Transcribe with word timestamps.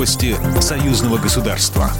Новости 0.00 0.34
союзного 0.62 1.18
государства. 1.18 1.90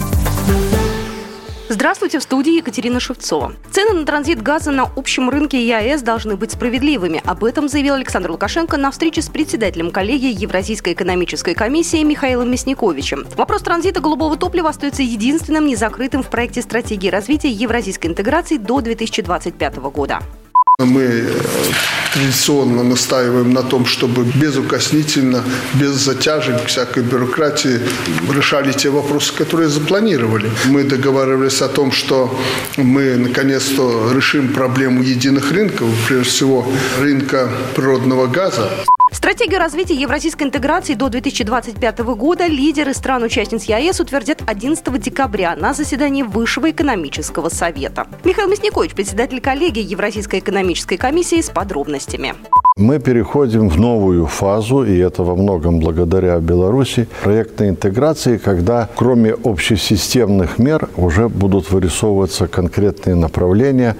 Здравствуйте, 1.69 2.17
в 2.17 2.23
студии 2.23 2.57
Екатерина 2.57 2.99
Шевцова. 2.99 3.53
Цены 3.69 3.93
на 3.93 4.07
транзит 4.07 4.41
газа 4.41 4.71
на 4.71 4.89
общем 4.95 5.29
рынке 5.29 5.63
ЕАЭС 5.63 6.01
должны 6.01 6.35
быть 6.35 6.49
справедливыми. 6.49 7.21
Об 7.23 7.43
этом 7.43 7.67
заявил 7.69 7.93
Александр 7.93 8.31
Лукашенко 8.31 8.77
на 8.77 8.89
встрече 8.89 9.21
с 9.21 9.29
председателем 9.29 9.91
коллегии 9.91 10.33
Евразийской 10.33 10.93
экономической 10.93 11.53
комиссии 11.53 12.01
Михаилом 12.01 12.49
Мясниковичем. 12.49 13.27
Вопрос 13.35 13.61
транзита 13.61 13.99
голубого 13.99 14.35
топлива 14.35 14.69
остается 14.69 15.03
единственным 15.03 15.67
незакрытым 15.67 16.23
в 16.23 16.29
проекте 16.31 16.63
стратегии 16.63 17.09
развития 17.09 17.51
евразийской 17.51 18.09
интеграции 18.09 18.57
до 18.57 18.81
2025 18.81 19.75
года. 19.75 20.21
Мы 20.85 21.03
э, 21.03 21.41
традиционно 22.13 22.83
настаиваем 22.83 23.51
на 23.51 23.63
том, 23.63 23.85
чтобы 23.85 24.23
безукоснительно, 24.23 25.43
без 25.73 25.91
затяжек, 25.91 26.65
всякой 26.65 27.03
бюрократии 27.03 27.79
решали 28.33 28.71
те 28.71 28.89
вопросы, 28.89 29.33
которые 29.33 29.69
запланировали. 29.69 30.49
Мы 30.65 30.83
договаривались 30.83 31.61
о 31.61 31.67
том, 31.67 31.91
что 31.91 32.39
мы 32.77 33.15
наконец-то 33.17 34.11
решим 34.13 34.53
проблему 34.53 35.03
единых 35.03 35.51
рынков, 35.51 35.87
прежде 36.07 36.29
всего 36.29 36.67
рынка 36.99 37.49
природного 37.75 38.27
газа. 38.27 38.69
Стратегию 39.11 39.59
развития 39.59 39.95
евразийской 39.95 40.47
интеграции 40.47 40.93
до 40.93 41.09
2025 41.09 41.99
года 42.15 42.47
лидеры 42.47 42.93
стран-участниц 42.93 43.65
ЕАЭС 43.65 43.99
утвердят 43.99 44.41
11 44.45 45.01
декабря 45.01 45.55
на 45.57 45.73
заседании 45.73 46.23
Высшего 46.23 46.71
экономического 46.71 47.49
совета. 47.49 48.07
Михаил 48.23 48.49
Мясникович, 48.49 48.93
председатель 48.93 49.41
коллегии 49.41 49.83
Евразийской 49.83 50.39
экономической 50.39 50.95
комиссии 50.95 51.41
с 51.41 51.49
подробностями. 51.49 52.35
Мы 52.77 52.99
переходим 52.99 53.67
в 53.67 53.77
новую 53.77 54.27
фазу, 54.27 54.83
и 54.85 54.97
это 54.97 55.23
во 55.23 55.35
многом 55.35 55.79
благодаря 55.79 56.39
Беларуси, 56.39 57.07
проектной 57.21 57.69
интеграции, 57.69 58.37
когда 58.37 58.87
кроме 58.95 59.33
общесистемных 59.33 60.57
мер 60.57 60.87
уже 60.95 61.27
будут 61.27 61.69
вырисовываться 61.69 62.47
конкретные 62.47 63.15
направления 63.15 63.97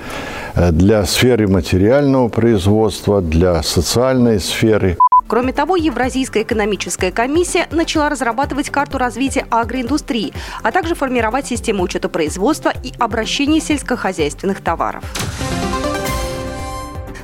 э, 0.55 0.71
для 0.71 1.05
сферы 1.05 1.49
материального 1.49 2.29
производства, 2.29 3.21
для 3.21 3.61
социальной 3.61 4.39
сферы. 4.39 4.97
Кроме 5.31 5.53
того, 5.53 5.77
Евразийская 5.77 6.43
экономическая 6.43 7.09
комиссия 7.09 7.69
начала 7.71 8.09
разрабатывать 8.09 8.69
карту 8.69 8.97
развития 8.97 9.47
агроиндустрии, 9.49 10.33
а 10.61 10.73
также 10.73 10.93
формировать 10.93 11.47
систему 11.47 11.83
учета 11.83 12.09
производства 12.09 12.73
и 12.83 12.91
обращения 12.99 13.61
сельскохозяйственных 13.61 14.59
товаров. 14.59 15.05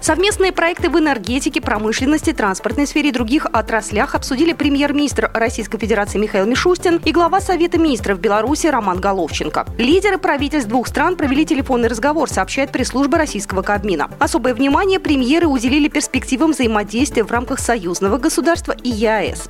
Совместные 0.07 0.53
проекты 0.53 0.89
в 0.89 0.97
энергетике, 0.97 1.59
промышленности, 1.59 2.31
транспортной 2.31 2.87
сфере 2.87 3.09
и 3.09 3.11
других 3.11 3.45
отраслях 3.45 4.15
обсудили 4.15 4.53
премьер-министр 4.53 5.29
Российской 5.33 5.77
Федерации 5.79 6.17
Михаил 6.17 6.45
Мишустин 6.45 7.01
и 7.03 7.11
глава 7.11 7.41
Совета 7.41 7.77
министров 7.77 8.17
Беларуси 8.17 8.67
Роман 8.67 9.01
Головченко. 9.01 9.65
Лидеры 9.77 10.17
правительств 10.17 10.69
двух 10.69 10.87
стран 10.87 11.17
провели 11.17 11.45
телефонный 11.45 11.89
разговор, 11.89 12.29
сообщает 12.29 12.71
пресс-служба 12.71 13.17
российского 13.17 13.63
Кабмина. 13.63 14.09
Особое 14.17 14.53
внимание 14.53 15.01
премьеры 15.01 15.47
уделили 15.47 15.89
перспективам 15.89 16.51
взаимодействия 16.53 17.25
в 17.25 17.31
рамках 17.33 17.59
союзного 17.59 18.17
государства 18.17 18.77
и 18.81 18.87
ЕАЭС. 18.87 19.49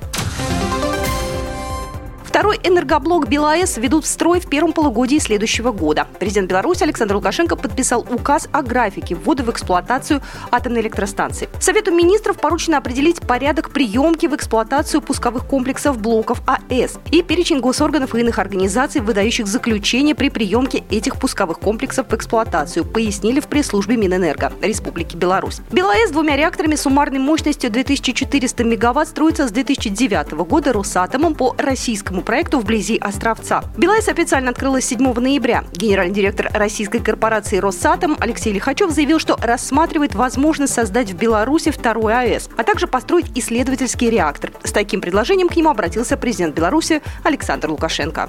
Второй 2.38 2.60
энергоблок 2.62 3.28
БелАЭС 3.28 3.78
ведут 3.78 4.04
в 4.04 4.06
строй 4.06 4.38
в 4.38 4.48
первом 4.48 4.72
полугодии 4.72 5.18
следующего 5.18 5.72
года. 5.72 6.06
Президент 6.20 6.48
Беларуси 6.48 6.84
Александр 6.84 7.16
Лукашенко 7.16 7.56
подписал 7.56 8.06
указ 8.08 8.48
о 8.52 8.62
графике 8.62 9.16
ввода 9.16 9.42
в 9.42 9.50
эксплуатацию 9.50 10.22
атомной 10.52 10.82
электростанции. 10.82 11.48
Совету 11.58 11.90
министров 11.90 12.36
поручено 12.38 12.78
определить 12.78 13.20
порядок 13.22 13.70
приемки 13.70 14.26
в 14.26 14.36
эксплуатацию 14.36 15.02
пусковых 15.02 15.46
комплексов 15.46 15.98
блоков 15.98 16.40
АЭС 16.46 17.00
и 17.10 17.22
перечень 17.24 17.58
госорганов 17.58 18.14
и 18.14 18.20
иных 18.20 18.38
организаций, 18.38 19.00
выдающих 19.00 19.48
заключение 19.48 20.14
при 20.14 20.28
приемке 20.28 20.84
этих 20.90 21.16
пусковых 21.16 21.58
комплексов 21.58 22.08
в 22.08 22.14
эксплуатацию, 22.14 22.84
пояснили 22.84 23.40
в 23.40 23.48
пресс-службе 23.48 23.96
Минэнерго 23.96 24.52
Республики 24.62 25.16
Беларусь. 25.16 25.58
БелАЭС 25.72 26.12
двумя 26.12 26.36
реакторами 26.36 26.76
суммарной 26.76 27.18
мощностью 27.18 27.68
2400 27.68 28.62
мегаватт 28.62 29.08
строится 29.08 29.48
с 29.48 29.50
2009 29.50 30.46
года 30.46 30.72
Росатомом 30.72 31.34
по 31.34 31.56
российскому 31.58 32.22
проекту 32.28 32.58
вблизи 32.58 32.98
Островца. 32.98 33.64
БелАЭС 33.78 34.08
официально 34.08 34.50
открылась 34.50 34.84
7 34.84 35.14
ноября. 35.14 35.64
Генеральный 35.72 36.14
директор 36.14 36.50
российской 36.52 36.98
корпорации 36.98 37.56
«Росатом» 37.56 38.18
Алексей 38.20 38.52
Лихачев 38.52 38.90
заявил, 38.90 39.18
что 39.18 39.38
рассматривает 39.40 40.14
возможность 40.14 40.74
создать 40.74 41.10
в 41.10 41.16
Беларуси 41.16 41.70
второй 41.70 42.12
АЭС, 42.12 42.50
а 42.58 42.64
также 42.64 42.86
построить 42.86 43.30
исследовательский 43.34 44.10
реактор. 44.10 44.52
С 44.62 44.72
таким 44.72 45.00
предложением 45.00 45.48
к 45.48 45.56
нему 45.56 45.70
обратился 45.70 46.18
президент 46.18 46.54
Беларуси 46.54 47.00
Александр 47.24 47.70
Лукашенко. 47.70 48.28